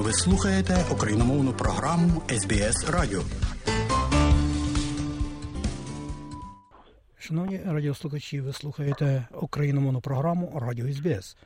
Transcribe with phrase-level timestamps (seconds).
[0.00, 3.22] Ви слухаєте україномовну програму СБС Радіо.
[7.18, 11.36] Шановні радіослухачі, ви слухаєте україномовну програму Радіо СБС.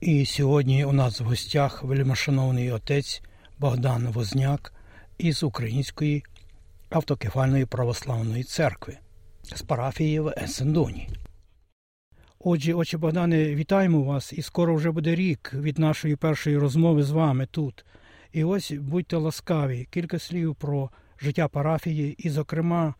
[0.00, 3.22] І сьогодні у нас в гостях вельмишановний отець
[3.58, 4.72] Богдан Возняк
[5.18, 6.24] із Української
[6.90, 8.98] автокефальної православної церкви
[9.42, 11.08] з парафії в Есендоні.
[12.44, 17.10] Отже, отче Богдане, вітаємо вас, і скоро вже буде рік від нашої першої розмови з
[17.10, 17.84] вами тут.
[18.32, 22.94] І ось будьте ласкаві, кілька слів про життя парафії, і, зокрема,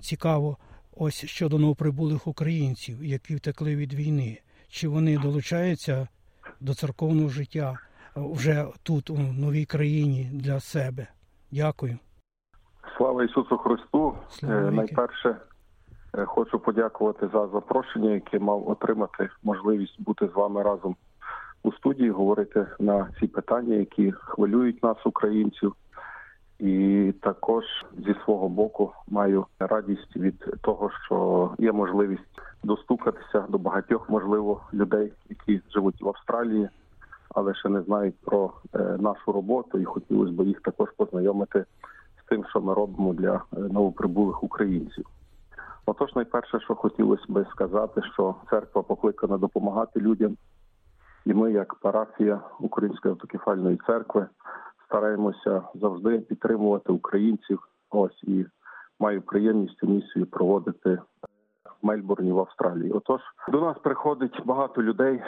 [0.00, 0.56] цікаво,
[0.96, 4.38] ось щодо новоприбулих українців, які втекли від війни.
[4.68, 6.08] Чи вони долучаються
[6.60, 7.78] до церковного життя
[8.16, 11.06] вже тут, у новій країні, для себе?
[11.50, 11.98] Дякую.
[12.96, 14.14] Слава Ісусу Христу!
[14.30, 14.70] Слава Е.
[14.70, 15.36] Найперше
[16.26, 20.96] хочу подякувати за запрошення, яке мав отримати можливість бути з вами разом
[21.62, 25.74] у студії, говорити на ці питання, які хвилюють нас, українців.
[26.58, 27.64] І також
[28.06, 35.12] зі свого боку маю радість від того, що є можливість достукатися до багатьох, можливо, людей,
[35.28, 36.68] які живуть в Австралії,
[37.34, 41.64] але ще не знають про е, нашу роботу, і хотілося б їх також познайомити
[42.24, 45.06] з тим, що ми робимо для е, новоприбулих українців.
[45.86, 50.36] Отож, найперше, що хотілося би сказати, що церква покликана допомагати людям,
[51.26, 54.26] і ми, як парафія Української автокефальної церкви,
[54.86, 57.68] стараємося завжди підтримувати українців.
[57.90, 58.46] Ось і
[59.00, 60.98] маю приємність цю місію проводити
[61.82, 62.92] в Мельбурні в Австралії.
[62.92, 65.22] Отож, до нас приходить багато людей.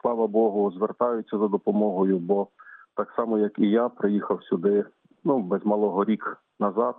[0.00, 2.48] Слава Богу, звертаються за допомогою, бо
[2.96, 4.84] так само, як і я, приїхав сюди
[5.24, 6.94] ну без малого рік назад.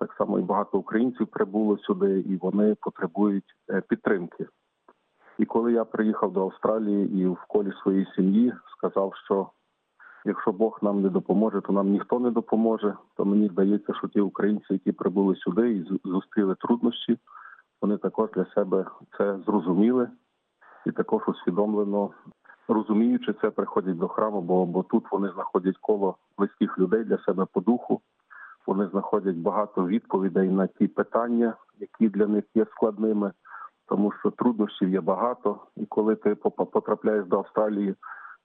[0.00, 4.46] Так само і багато українців прибуло сюди, і вони потребують е, підтримки.
[5.38, 9.50] І коли я приїхав до Австралії і в колі своєї сім'ї сказав, що
[10.24, 12.94] якщо Бог нам не допоможе, то нам ніхто не допоможе.
[13.16, 17.18] То мені здається, що ті українці, які прибули сюди і зустріли труднощі,
[17.82, 18.86] вони також для себе
[19.18, 20.08] це зрозуміли
[20.86, 22.10] і також усвідомлено
[22.68, 27.46] розуміючи це, приходять до храму, бо, бо тут вони знаходять коло близьких людей для себе
[27.52, 28.00] по духу.
[28.66, 33.32] Вони знаходять багато відповідей на ті питання, які для них є складними,
[33.88, 35.58] тому що труднощів є багато.
[35.76, 37.94] І коли ти потрапляєш до Австралії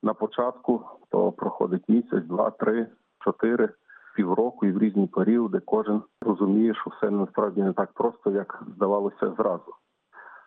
[0.03, 2.87] на початку, то проходить місяць, два, три,
[3.19, 3.69] чотири,
[4.15, 9.33] півроку і в різні періоди кожен розуміє, що все насправді не так просто, як здавалося
[9.37, 9.73] зразу.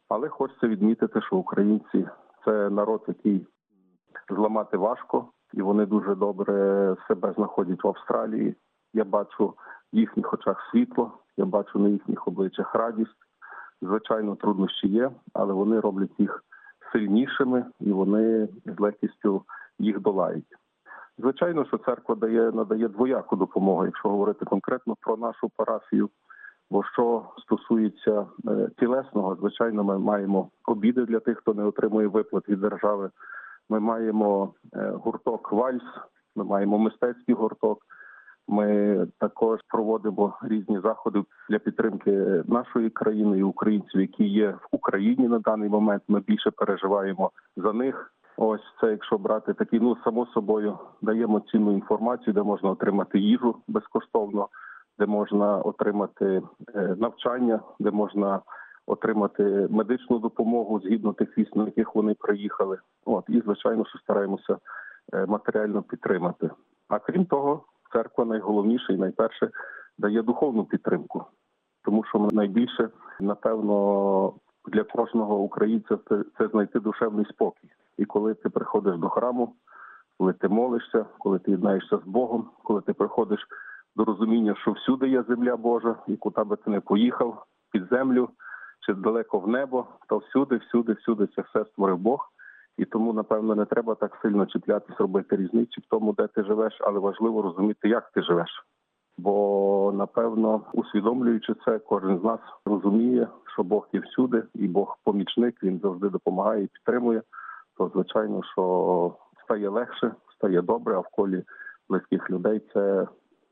[0.08, 2.08] Але хочеться відмітити, що українці
[2.44, 3.46] це народ, який
[4.30, 8.56] зламати важко, і вони дуже добре себе знаходять в Австралії.
[8.94, 9.54] Я бачу
[9.92, 13.16] в їхніх очах світло, я бачу на їхніх обличчях радість.
[13.82, 16.44] Звичайно, труднощі є, але вони роблять їх
[16.92, 19.42] сильнішими і вони з легкістю
[19.78, 20.56] їх долають.
[21.18, 26.10] Звичайно, що церква дає надає двояку допомогу, якщо говорити конкретно про нашу парафію.
[26.70, 32.48] Бо що стосується е, тілесного, звичайно, ми маємо обіди для тих, хто не отримує виплат
[32.48, 33.10] від держави.
[33.68, 35.82] Ми маємо е, гурток Вальс,
[36.36, 37.78] ми маємо мистецький гурток.
[38.48, 42.12] Ми також проводимо різні заходи для підтримки
[42.46, 46.02] нашої країни і українців, які є в Україні на даний момент.
[46.08, 48.12] Ми більше переживаємо за них.
[48.36, 53.56] Ось це, якщо брати такі, ну само собою даємо цінну інформацію, де можна отримати їжу
[53.68, 54.48] безкоштовно,
[54.98, 56.42] де можна отримати
[56.74, 58.40] е, навчання, де можна
[58.86, 62.78] отримати медичну допомогу згідно тих віст, на яких вони приїхали.
[63.04, 64.56] От і звичайно, що стараємося
[65.14, 66.50] е, матеріально підтримати.
[66.88, 69.50] А крім того, церква найголовніше і найперше
[69.98, 71.24] дає духовну підтримку,
[71.84, 72.88] тому що найбільше,
[73.20, 74.32] напевно,
[74.68, 75.98] для кожного українця
[76.38, 77.68] це, знайти душевний спокій.
[77.98, 79.54] І коли ти приходиш до храму,
[80.18, 83.46] коли ти молишся, коли ти єднаєшся з Богом, коли ти приходиш
[83.96, 88.28] до розуміння, що всюди є земля Божа, і куди би ти не поїхав, під землю
[88.86, 92.32] чи далеко в небо, то всюди, всюди, всюди це все створив Бог.
[92.78, 96.78] І тому, напевно, не треба так сильно чіплятись, робити різниці в тому, де ти живеш,
[96.80, 98.64] але важливо розуміти, як ти живеш.
[99.18, 105.62] Бо, напевно, усвідомлюючи це, кожен з нас розуміє, що Бог є всюди, і Бог помічник,
[105.62, 107.22] він завжди допомагає і підтримує.
[107.78, 109.14] То звичайно, що
[109.44, 111.44] стає легше, стає добре, а в колі
[111.88, 113.06] близьких людей це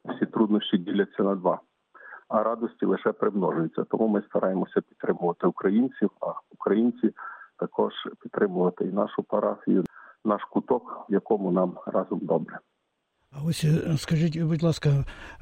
[0.04, 1.60] всі труднощі діляться на два.
[2.28, 3.84] А радості лише примножуються.
[3.84, 7.12] Тому ми стараємося підтримувати українців, а українці
[7.58, 7.92] також
[8.22, 9.84] підтримувати і нашу парафію,
[10.24, 12.58] наш куток, в якому нам разом добре.
[13.32, 14.88] А ось е, скажіть, будь ласка,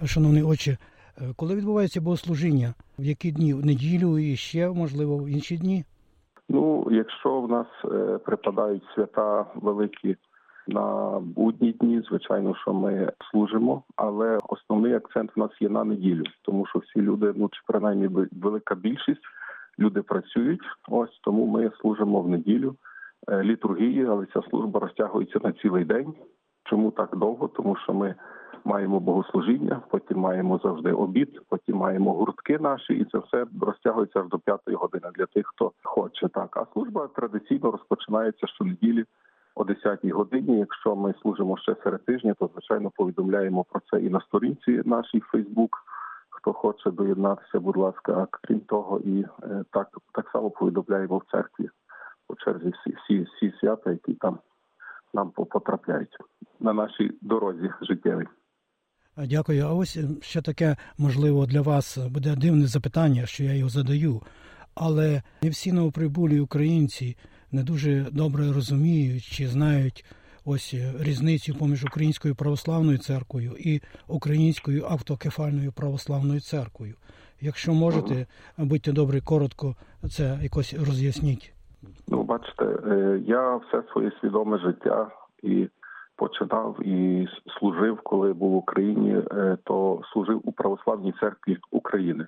[0.06, 0.78] шановний отче, е,
[1.36, 2.74] коли відбувається богослужіння?
[2.98, 3.54] В які дні?
[3.54, 5.84] В неділю і ще, можливо, в інші дні?
[6.48, 10.16] Ну, якщо в нас е, припадають свята великі
[10.66, 16.22] На будні дні, звичайно, що ми служимо, але основний акцент у нас є на неділю,
[16.42, 19.20] тому що всі люди, ну чи принаймні велика більшість
[19.78, 20.62] люди працюють.
[20.88, 22.74] Ось тому ми служимо в неділю
[23.28, 26.14] е, літургії, але ця служба розтягується на цілий день.
[26.64, 27.48] Чому так довго?
[27.48, 28.14] Тому що ми
[28.64, 34.28] маємо богослужіння, потім маємо завжди обід, потім маємо гуртки наші, і це все розтягується аж
[34.28, 36.56] до п'ятої години для тих, хто хоче так.
[36.56, 39.04] А служба традиційно розпочинається щонеділі
[39.54, 40.58] о 10 годині.
[40.58, 45.20] Якщо ми служимо ще серед тижня, то звичайно повідомляємо про це і на сторінці нашій
[45.20, 45.78] Фейсбук.
[46.44, 51.22] Хто хоче доєднатися, будь ласка, а крім того, і е, так так само повідомляємо в
[51.30, 51.68] церкві
[52.26, 54.38] по черзі всі всі, всі свята, які там
[55.14, 56.16] нам потрапляють
[56.60, 58.26] на нашій дорозі життєвій.
[59.16, 59.64] Дякую.
[59.66, 64.20] А ось ще таке можливо для вас буде дивне запитання, що я його задаю.
[64.74, 67.16] Але не всі новоприбулі українці
[67.52, 70.04] не дуже добре розуміють чи знають
[70.44, 76.94] ось різницю поміж українською православною церквою і українською автокефальною православною церквою.
[77.40, 78.26] Якщо можете,
[78.58, 79.74] будьте добрі, коротко
[80.10, 81.54] це якось роз'ясніть.
[82.08, 85.10] Ну, бачите, е, я все своє свідоме життя
[85.42, 85.68] і
[86.16, 92.26] починав і служив, коли був в Україні, е, то служив у православній церкві України.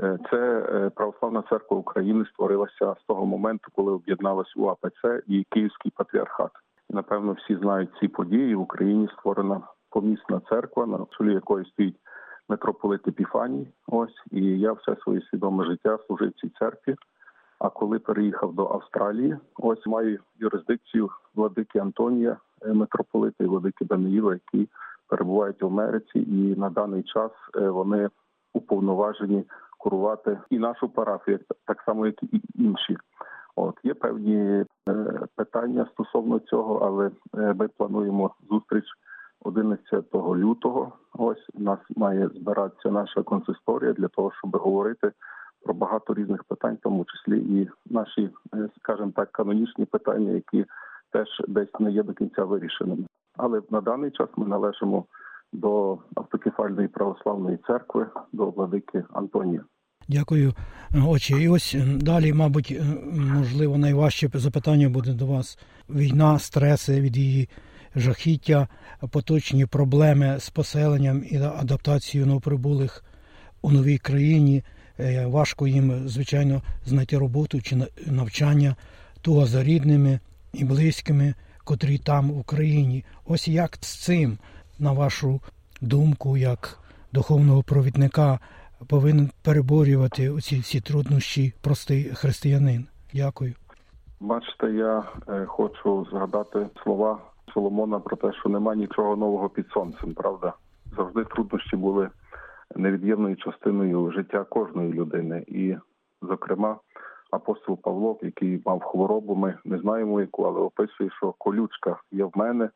[0.00, 0.62] Е, це
[0.94, 6.50] православна церква України створилася з того моменту, коли об'єдналась у АПЦ і Київський патріархат.
[6.90, 8.54] Напевно, всі знають ці події.
[8.54, 9.60] В Україні створена
[9.90, 11.96] помісна церква, на чолі якої стоїть
[12.48, 13.68] митрополит Епіфаній.
[13.86, 16.96] Ось і я все своє свідоме життя служив цій церкві.
[17.58, 24.32] А коли переїхав до Австралії, ось маю юрисдикцію владики Антонія, е, митрополита і владики Даниїла,
[24.34, 24.68] які
[25.08, 28.08] перебувають в Америці, і на даний час е, вони
[28.52, 29.44] уповноважені
[29.78, 32.96] курувати і нашу парафію, так само як і інші.
[33.56, 37.10] От є певні е, питання стосовно цього, але
[37.54, 38.84] ми плануємо зустріч
[39.44, 40.92] 11 лютого.
[41.12, 45.12] Ось у нас має збиратися наша консисторія для того, щоб говорити
[45.62, 50.64] про багато різних питань, в тому числі і наші, е, скажімо так, канонічні питання, які
[51.12, 53.04] теж десь не є до кінця вирішеними.
[53.36, 55.04] Але на даний час ми належимо
[55.52, 59.64] до автокефальної православної церкви, до владики Антонія.
[60.08, 60.54] Дякую,
[60.94, 61.42] отче.
[61.42, 65.58] І ось далі, мабуть, е, можливо, найважче запитання буде до вас:
[65.90, 67.48] війна, стреси від її
[67.96, 68.68] жахіття,
[69.10, 73.04] поточні проблеми з поселенням і адаптацією новоприбулих
[73.62, 74.62] у новій країні.
[75.00, 77.76] Е, важко їм, звичайно, знайти роботу чи
[78.06, 78.76] навчання
[79.20, 80.20] туго за рідними
[80.52, 83.04] і близькими, котрі там в Україні.
[83.24, 84.38] Ось як з цим,
[84.78, 85.40] на вашу
[85.80, 86.78] думку, як
[87.12, 88.38] духовного провідника,
[88.88, 92.86] повинен переборювати оці всі труднощі простий християнин.
[93.14, 93.54] Дякую.
[94.20, 97.18] Бачите, я е, хочу згадати слова
[97.54, 100.14] Соломона про те, що нема нічого нового під сонцем.
[100.14, 100.52] Правда,
[100.96, 102.08] завжди труднощі були
[102.76, 105.44] невід'ємною частиною життя кожної людини.
[105.46, 105.76] І,
[106.22, 106.76] зокрема,
[107.30, 112.32] апостол Павло, який мав хворобу, ми не знаємо яку, але описує, що колючка є в
[112.34, 112.70] мене,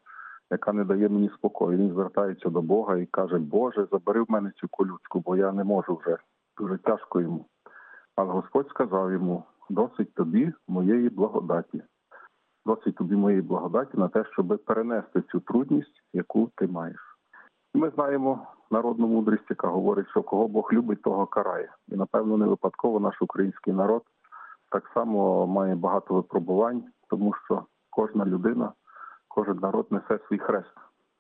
[0.50, 1.79] яка не дає мені спокою.
[1.79, 5.64] Він звертається до Бога і каже: Боже, забери в мене цю колючку, бо я не
[5.64, 6.17] можу вже
[6.58, 7.44] дуже тяжко йому.
[8.17, 11.82] Але Господь сказав йому: досить тобі моєї благодаті.
[12.67, 17.01] Досить тобі моєї благодаті на те, щоб перенести цю трудність, яку ти маєш.
[17.75, 21.72] Ми знаємо народну мудрість, яка говорить, що кого Бог любить, того карає.
[21.89, 24.03] І напевно не випадково наш український народ
[24.70, 28.72] так само має багато випробувань, тому що кожна людина,
[29.31, 30.75] кожен народ несе свій хрест.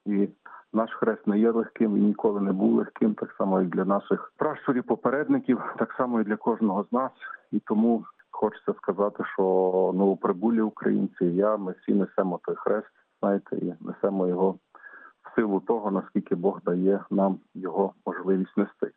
[0.06, 0.28] І
[0.72, 4.32] наш хрест не є легким і ніколи не був легким, так само і для наших
[4.36, 7.12] пращурів, попередників, так само і для кожного з нас.
[7.52, 9.42] І тому хочеться сказати, що
[9.94, 12.90] новоприбулі українці, я ми всі несемо той хрест,
[13.20, 14.52] знаєте, і несемо його
[15.22, 18.90] в силу того, наскільки Бог дає нам його можливість нести.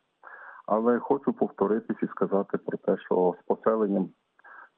[0.66, 4.08] Але хочу повторитись і сказати про те, що з поселенням,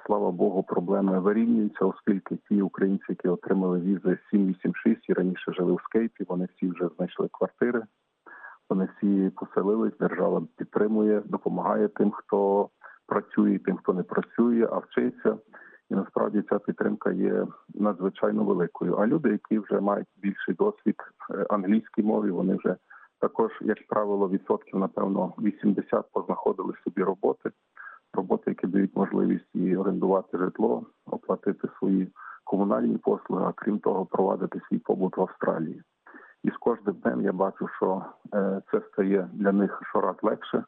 [0.07, 5.81] слава Богу, проблеми вирівнюються, оскільки ті українці, які отримали візи 786 і раніше жили в
[5.85, 7.83] скейпі, вони всі вже знайшли квартири.
[8.71, 12.69] Вони всі поселились, держава підтримує, допомагає тим, хто
[13.07, 15.39] працює, тим, хто не працює, а вчиться.
[15.91, 18.95] І насправді ця підтримка є надзвичайно великою.
[18.95, 20.97] А люди, які вже мають більший досвід
[21.31, 22.77] е, англійській мові, вони вже
[23.21, 27.51] також, як правило, відсотків, напевно, 80 познаходили собі роботи,
[28.16, 32.08] роботи, які дають можливість і орендувати житло, оплатити свої
[32.44, 35.82] комунальні послуги, а крім того, провадити свій побут в Австралії.
[36.42, 38.04] І з кожним днем я бачу, що
[38.35, 40.64] е, це стає для них щораз легше,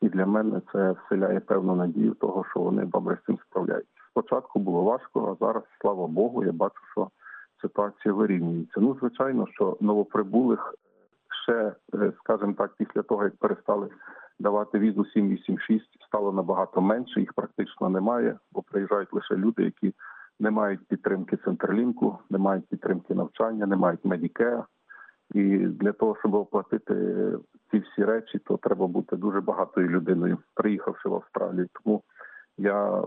[0.00, 4.58] і для мене це вселяє певну надію того, що вони добре з цим справляються спочатку
[4.58, 7.08] було важко, а зараз, слава Богу, я бачу, що
[7.62, 8.80] ситуація вирівнюється.
[8.80, 10.74] Ну, звичайно, що новоприбулих
[11.44, 13.88] ще, е, скажімо так, після того як перестали
[14.40, 17.20] давати візу 786, стало набагато менше.
[17.20, 19.94] Їх практично немає, бо приїжджають лише люди, які
[20.40, 24.64] не мають підтримки централінку, не мають підтримки навчання, не мають медікея.
[25.34, 26.94] І для того, щоб оплатити
[27.70, 31.68] ці всі речі, то треба бути дуже багатою людиною, приїхавши в Австралію.
[31.72, 32.02] Тому
[32.58, 33.04] я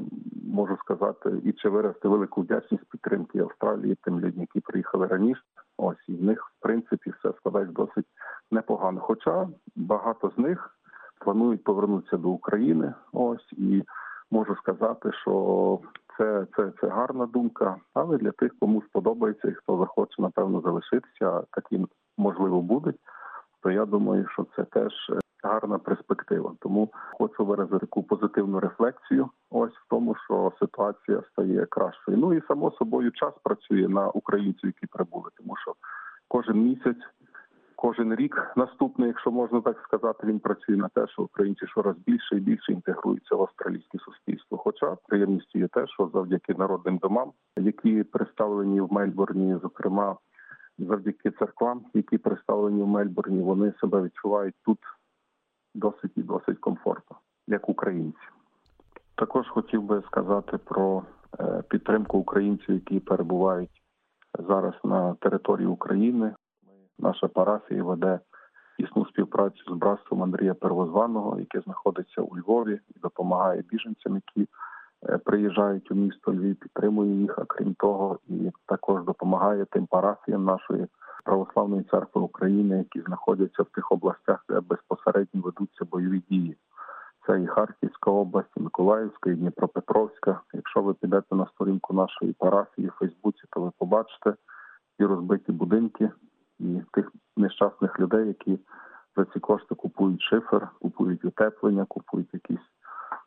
[0.53, 5.41] можу сказати і чи виразити велику вдячність підтримки Австралії тим людям, які приїхали раніше.
[5.77, 8.05] Ось і в них в принципі все складається досить
[8.51, 8.99] непогано.
[8.99, 10.80] Хоча багато з них
[11.23, 12.93] планують повернутися до України.
[13.13, 13.83] Ось і
[14.31, 15.79] можу сказати, що
[16.17, 17.75] це це, це гарна думка.
[17.93, 21.85] Але для тих, кому сподобається і хто захоче, напевно, залишитися, такі
[22.17, 22.99] можливо будуть.
[23.63, 24.93] То я думаю, що це теж
[25.43, 26.53] гарна перспектива.
[26.59, 29.29] Тому хочу виразити таку позитивну рефлексію.
[29.49, 32.17] Ось в тому, що ситуація стає кращою.
[32.17, 35.73] Ну і само собою час працює на українців, які прибули, тому що
[36.27, 37.03] кожен місяць.
[37.81, 42.37] Кожен рік наступний, якщо можна так сказати, він працює на те, що українці щораз більше
[42.37, 44.57] і більше інтегруються в австралійське суспільство.
[44.57, 50.17] Хоча приємністю є те, що завдяки народним домам, які представлені в Мельбурні, зокрема
[50.77, 54.79] завдяки церквам, які представлені в Мельбурні, вони себе відчувають тут
[55.75, 58.27] досить і досить комфортно, як українці.
[59.15, 61.03] Також хотів би сказати про
[61.39, 63.81] е, підтримку українців, які перебувають
[64.39, 66.33] зараз на території України.
[67.01, 68.19] Наша парафія веде
[68.77, 74.49] тісну співпрацю з братством Андрія Первозваного, яке знаходиться у Львові і допомагає біженцям, які
[75.09, 77.39] е, приїжджають у місто Львів, підтримує їх.
[77.39, 80.87] А крім того, і також допомагає тим парафіям нашої
[81.23, 86.57] православної церкви України, які знаходяться в тих областях, де безпосередньо ведуться бойові дії.
[87.27, 90.41] Це і Харківська область, і Миколаївська, і Дніпропетровська.
[90.53, 94.35] Якщо ви підете на сторінку нашої парафії в Фейсбуці, то ви побачите
[94.97, 96.11] ті розбиті будинки
[96.61, 98.59] і тих нещасних людей, які
[99.15, 102.67] за ці кошти купують шифер, купують утеплення, купують якісь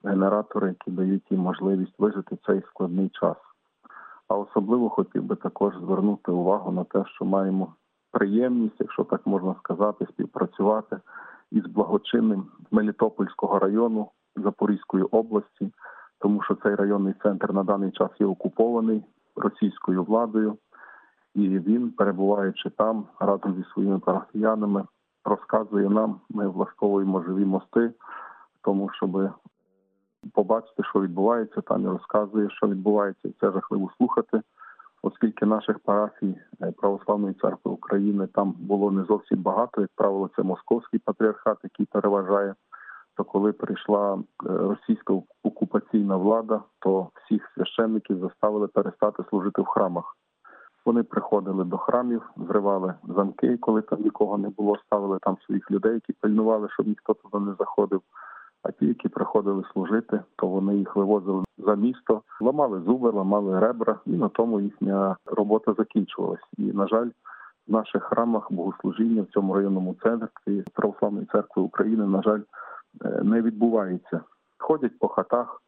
[0.05, 3.37] генератори, які дають їм можливість вижити цей складний час.
[4.29, 7.75] А особливо хотів би також звернути увагу на те, що маємо
[8.13, 10.97] приємність, якщо так можна сказати, співпрацювати
[11.51, 15.73] із благочинним Мелітопольського району Запорізької області,
[16.19, 19.05] тому що цей районний центр на даний час є окупований
[19.37, 20.59] російською владою,
[21.35, 24.85] і він, перебуваючи там разом зі своїми парафіянами,
[25.25, 27.91] розказує нам, ми влаштовуємо живі мости,
[28.63, 29.31] тому щоб
[30.33, 34.43] побачити, що відбувається, там і розказує, що відбувається, це жахливо слухати
[35.05, 40.43] оскільки наших парафій е, православної церкви України там було не зовсім багато, як правило, це
[40.43, 42.55] московський патріархат, який переважає.
[43.17, 50.17] То коли прийшла е, російська окупаційна влада, то всіх священників заставили перестати служити в храмах.
[50.87, 55.95] Вони приходили до храмів, зривали замки, коли там нікого не було, ставили там своїх людей,
[55.95, 58.01] які пильнували, щоб ніхто туди не заходив.
[58.63, 63.99] А ті, які приходили служити, то вони їх вивозили за місто, ламали зуби, ламали ребра,
[64.07, 66.45] і на тому їхня робота закінчувалась.
[66.59, 67.09] І на жаль,
[67.69, 72.41] в наших храмах богослужіння в цьому районному центрі православної церкви України, на жаль,
[73.05, 74.21] е, не відбувається.
[74.59, 75.63] Ходять по хатах,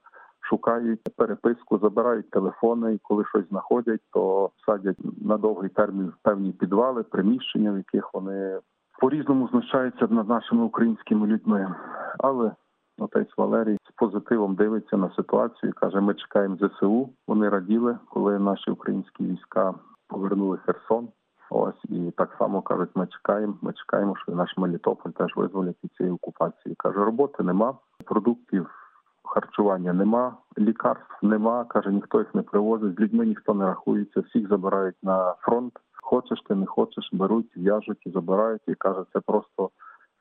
[0.48, 7.02] шукають переписку, забирають телефони, і коли щось знаходять, то садять на довгий термін певні підвали,
[7.02, 8.58] приміщення, в яких вони
[9.00, 11.74] по різному знущаються над нашими українськими людьми.
[12.18, 12.52] Але
[12.98, 15.70] Отець Валерій з позитивом дивиться на ситуацію.
[15.70, 17.10] і Каже: ми чекаємо ЗСУ.
[17.26, 19.74] Вони раділи, коли наші українські війська
[20.08, 21.08] повернули Херсон.
[21.50, 23.54] Ось і так само кажуть, ми чекаємо.
[23.62, 26.74] Ми чекаємо, що наш Мелітополь теж визволять від цієї окупації.
[26.78, 27.74] Каже, роботи нема,
[28.04, 28.85] продуктів
[29.26, 31.64] харчування нема, лікарств нема.
[31.64, 32.96] Каже, ніхто їх не привозить.
[32.96, 35.72] З людьми ніхто не рахується, всіх забирають на фронт.
[36.02, 38.62] Хочеш ти не хочеш, беруть, в'яжуть і забирають.
[38.68, 39.70] І каже, це просто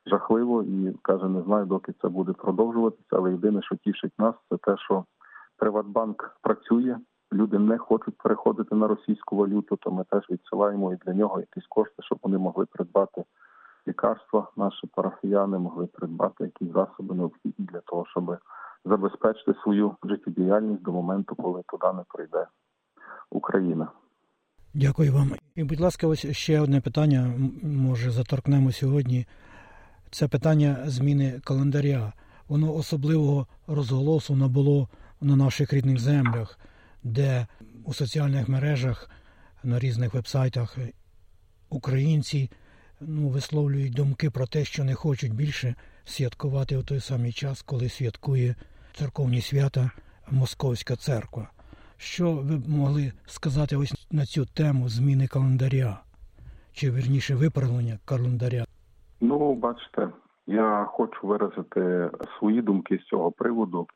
[0.06, 3.08] жахливо і каже, не знаю, доки це буде продовжуватися.
[3.10, 5.04] Але єдине, що тішить нас, це те, що
[5.56, 6.96] Приватбанк працює.
[7.32, 11.66] Люди не хочуть переходити на російську валюту, то ми теж відсилаємо і для нього якісь
[11.68, 13.24] кошти, щоб вони могли придбати
[13.88, 14.48] лікарства.
[14.56, 18.36] Наші парафіяни могли придбати якісь засоби необхідні для того, щоб
[18.86, 22.46] забезпечити свою життєдіяльність до моменту, коли туди не прийде
[23.30, 23.88] Україна.
[24.74, 25.32] Дякую вам.
[25.54, 27.32] І, будь ласка, ось ще одне питання.
[27.62, 29.26] Може, заторкнемо сьогодні
[30.10, 32.12] це питання зміни календаря.
[32.48, 34.88] Воно особливого розголосу набуло
[35.20, 36.58] на наших рідних землях,
[37.02, 37.46] де
[37.84, 39.10] у соціальних мережах
[39.62, 40.78] на різних вебсайтах
[41.68, 42.50] українці
[43.00, 45.74] ну, висловлюють думки про те, що не хочуть більше
[46.04, 48.54] святкувати у той самий час, коли святкує
[48.96, 49.90] церковні свята
[50.30, 51.48] Московська церква.
[51.96, 56.00] Що ви б могли сказати ось на цю тему зміни календаря,
[56.72, 58.64] чи вірніше виправлення календаря?
[59.20, 60.08] Ну, бачите,
[60.46, 63.86] я хочу виразити свої думки з цього приводу.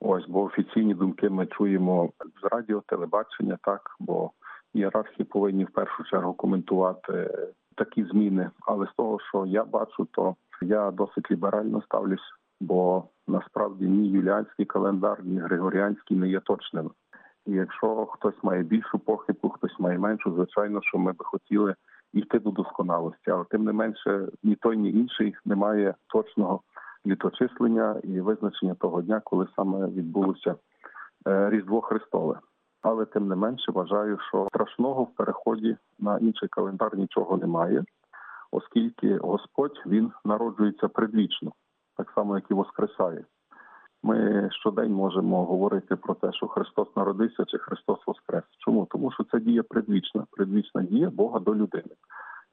[0.00, 2.10] Ось, бо офіційні думки ми чуємо
[2.42, 4.30] з радіо, телебачення, так, бо
[4.74, 7.30] ієрархи повинні в першу чергу коментувати
[7.76, 8.50] такі зміни.
[8.60, 14.66] Але з того, що я бачу, то я досить ліберально ставлюсь, бо насправді ні юліанський
[14.66, 16.90] календар, ні григоріанський не є точним.
[17.46, 21.74] І якщо хтось має більшу похибку, хтось має меншу, звичайно, що ми би хотіли
[22.12, 26.60] йти до досконалості, але тим не менше ні той, ні інший не має точного
[27.06, 30.54] літочислення і визначення того дня, коли саме відбулося
[31.28, 32.38] е, Різдво Христове.
[32.82, 37.84] Але тим не менше вважаю, що страшного в переході на інший календар нічого немає,
[38.50, 41.52] оскільки Господь він народжується предвічно,
[41.98, 43.24] так само як і Воскресає.
[44.02, 48.44] Ми щодень можемо говорити про те, що Христос народився чи Христос Воскрес.
[48.58, 48.86] Чому?
[48.90, 51.94] Тому що це дія предвічна, предвічна дія Бога до людини.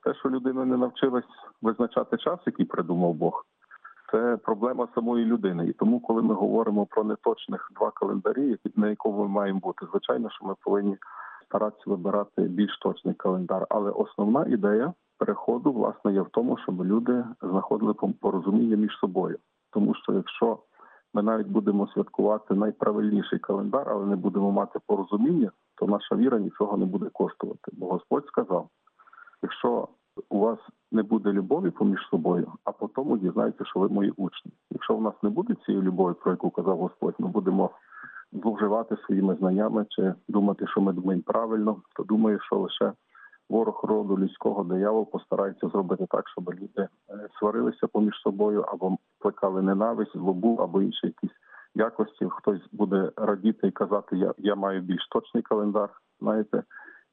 [0.04, 1.24] Те, що людина не навчилась
[1.62, 3.46] визначати час, який придумав Бог,
[4.12, 5.68] це проблема самої людини.
[5.68, 10.30] І тому, коли ми говоримо про неточних два календарі, на якому ми маємо бути, звичайно,
[10.30, 10.98] що ми повинні
[11.46, 13.66] старатися вибирати більш точний календар.
[13.70, 19.38] Але основна ідея переходу власне є в тому, щоб люди знаходили порозуміння між собою,
[19.72, 20.60] тому що якщо
[21.14, 26.78] ми навіть будемо святкувати найправильніший календар, але не будемо мати порозуміння, то наша віра нічого
[26.78, 27.72] не буде коштувати.
[27.74, 28.70] Бо Господь сказав:
[29.44, 29.88] якщо
[30.30, 30.60] у вас
[30.92, 34.52] не буде любові поміж собою, а по тому дізнаєте, що ви мої учні.
[34.72, 37.70] Якщо у нас не буде цієї любові, про яку казав Господь, ми будемо
[38.34, 42.94] зловживати своїми знаннями чи думати, що ми думаємо правильно, то думаю, що лише
[43.50, 46.88] ворог роду людського диявол постарається зробити так, щоб люди е,
[47.40, 51.38] сварилися поміж собою або плекали ненависть, злобу або інші якісь
[51.76, 52.28] якості.
[52.30, 55.90] Хтось буде радіти і казати, я я маю більш точний календар,
[56.22, 56.64] знаєте,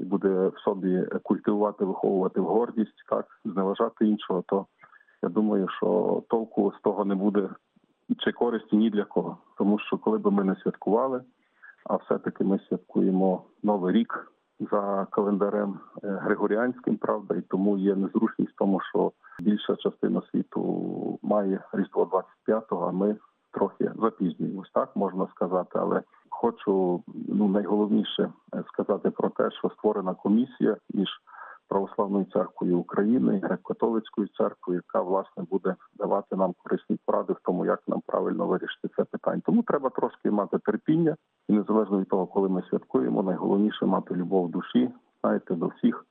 [0.00, 4.44] і буде в собі культивувати, виховувати в гордість, так зневажати іншого.
[4.46, 4.66] То
[5.22, 7.48] я думаю, що толку з того не буде
[8.18, 11.20] чи користі ні для кого, тому що коли би ми не святкували,
[11.84, 14.32] а все-таки ми святкуємо новий рік
[14.70, 21.18] за календарем е, Григоріанським, правда, і тому є незручність в тому, що більша частина світу
[21.22, 23.16] має різдво 25-го, а ми
[23.50, 25.70] трохи запізнюємось, так можна сказати.
[25.72, 31.08] Але хочу ну найголовніше е, сказати про те, що створена комісія між
[31.72, 37.82] православною церквою України греко-католицькою церквою, яка власне буде давати нам корисні поради в тому, як
[37.88, 39.42] нам правильно вирішити це питання.
[39.44, 41.16] Тому треба трошки мати терпіння,
[41.48, 46.06] і незалежно від того, коли ми святкуємо, найголовніше мати любов душі, знаєте, до всіх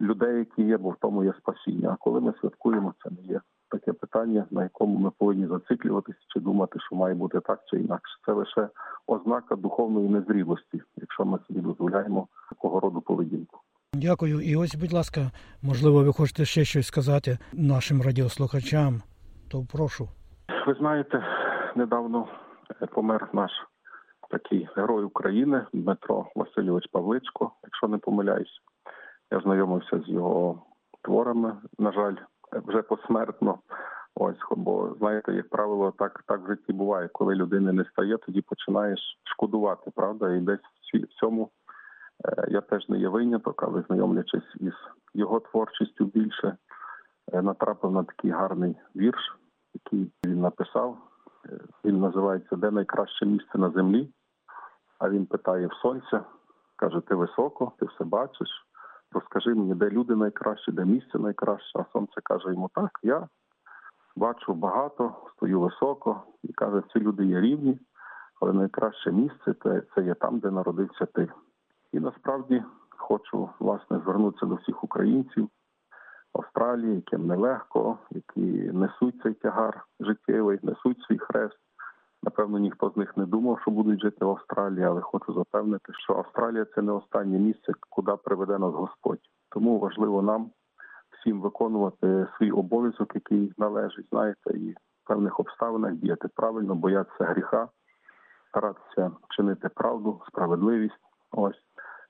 [0.00, 1.90] людей, які є, бо в тому є спасіння.
[1.90, 6.40] А коли ми святкуємо, це не є таке питання, на якому ми повинні зациклюватися чи
[6.40, 8.18] думати, що має бути так чи інакше.
[8.26, 8.68] Це лише
[9.06, 13.61] ознака духовної незрілості, якщо ми собі дозволяємо такого роду поведінку.
[13.94, 14.40] Дякую.
[14.40, 15.20] І ось, будь ласка,
[15.62, 19.02] можливо, ви хочете ще щось сказати нашим радіослухачам,
[19.50, 20.08] то прошу.
[20.66, 21.24] Ви знаєте,
[21.76, 22.28] недавно
[22.94, 23.50] помер наш
[24.30, 28.60] такий герой України Дмитро Васильович Павличко, якщо не помиляюсь.
[29.30, 30.62] Я знайомився з його
[31.02, 32.16] творами, на жаль,
[32.52, 33.58] вже посмертно.
[34.14, 37.08] Ось, бо знаєте, як правило, так так в житті буває.
[37.08, 40.60] Коли людини не стає, тоді починаєш шкодувати, правда, і десь
[40.94, 41.50] в цьому
[42.48, 44.72] я теж не є виняток, але знайомлячись із
[45.14, 46.56] його творчістю більше,
[47.32, 49.36] е, натрапив на такий гарний вірш,
[49.74, 50.98] який він написав.
[51.46, 54.08] Е, він називається Де найкраще місце на землі.
[54.98, 56.24] А він питає в сонця,
[56.76, 58.48] каже: Ти високо, ти все бачиш.
[59.12, 61.78] Розкажи мені, де люди найкраще, де місце найкраще.
[61.78, 63.28] А сонце каже йому так, я
[64.16, 67.78] бачу багато, стою високо і каже, ці люди є рівні,
[68.40, 71.28] але найкраще місце це, це є там, де народився ти.
[71.92, 75.48] І насправді хочу власне звернутися до всіх українців
[76.32, 78.40] Австралії, яким нелегко, які
[78.72, 81.56] несуть цей тягар життєвий, несуть свій хрест.
[82.22, 86.14] Напевно, ніхто з них не думав, що будуть жити в Австралії, але хочу запевнити, що
[86.14, 89.20] Австралія це не останнє місце, куди приведе нас Господь.
[89.50, 90.50] Тому важливо нам
[91.10, 97.68] всім виконувати свій обов'язок, який належить, знаєте, і в певних обставинах діяти правильно, боятися гріха,
[98.48, 101.00] старатися чинити правду, справедливість.
[101.32, 101.62] Ось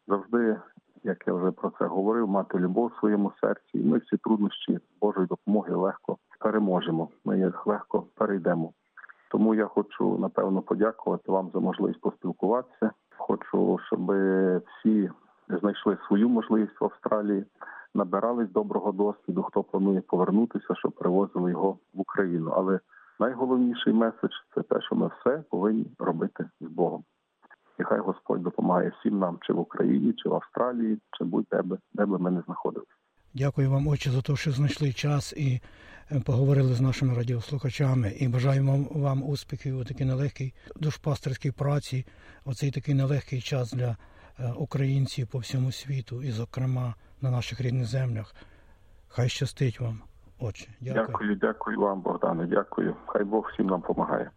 [0.08, 0.56] завжди,
[1.02, 3.78] як я вже про це говорив, мати любов в своєму серці.
[3.78, 7.08] І ми всі труднощі Божої допомоги легко переможемо.
[7.24, 8.72] Ми їх легко перейдемо.
[9.30, 12.90] Тому я хочу напевно подякувати вам за можливість поспілкуватися.
[13.16, 14.12] Хочу, щоб
[14.66, 15.10] всі
[15.48, 17.44] знайшли свою можливість в Австралії,
[17.94, 19.42] набирались доброго досвіду.
[19.42, 22.52] Хто планує повернутися, щоб привозили його в Україну.
[22.56, 22.80] Але
[23.20, 27.04] найголовніший меседж це те, що ми все повинні робити з Богом.
[27.92, 31.78] І хай Господь допомагає всім нам, чи в Україні, чи в Австралії, чи будь-де би,
[31.94, 32.92] де би ми не знаходилися.
[33.34, 35.60] Дякую вам, отче, за те, що знайшли час і
[36.12, 38.10] е, поговорили з нашими радіослухачами.
[38.10, 42.06] І бажаємо вам, вам успіхів у такій нелегкій душпастерській праці,
[42.44, 43.96] оцей такий нелегкий час для
[44.38, 48.34] е, українців по всьому світу, і, зокрема, на наших рідних землях.
[49.08, 50.00] Хай щастить вам,
[50.38, 50.68] отче.
[50.80, 51.06] Дякую.
[51.06, 52.46] Дякую, дякую вам, Богдане.
[52.46, 52.96] Дякую.
[53.06, 54.30] Хай Бог всім нам допомагає.